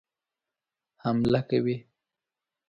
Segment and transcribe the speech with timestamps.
[1.03, 1.77] حمله کوي.